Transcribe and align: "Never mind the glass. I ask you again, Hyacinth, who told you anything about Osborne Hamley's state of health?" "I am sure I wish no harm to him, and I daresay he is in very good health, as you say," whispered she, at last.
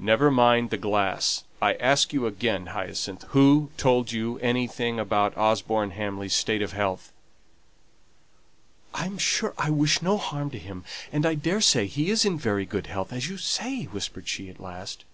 "Never 0.00 0.32
mind 0.32 0.70
the 0.70 0.76
glass. 0.76 1.44
I 1.62 1.74
ask 1.74 2.12
you 2.12 2.26
again, 2.26 2.70
Hyacinth, 2.74 3.22
who 3.28 3.70
told 3.76 4.10
you 4.10 4.36
anything 4.40 4.98
about 4.98 5.36
Osborne 5.38 5.92
Hamley's 5.92 6.34
state 6.34 6.60
of 6.60 6.72
health?" 6.72 7.12
"I 8.92 9.06
am 9.06 9.16
sure 9.16 9.54
I 9.56 9.70
wish 9.70 10.02
no 10.02 10.16
harm 10.18 10.50
to 10.50 10.58
him, 10.58 10.82
and 11.12 11.24
I 11.24 11.36
daresay 11.36 11.86
he 11.86 12.10
is 12.10 12.24
in 12.24 12.36
very 12.36 12.66
good 12.66 12.88
health, 12.88 13.12
as 13.12 13.28
you 13.28 13.36
say," 13.38 13.84
whispered 13.84 14.26
she, 14.28 14.50
at 14.50 14.58
last. 14.58 15.04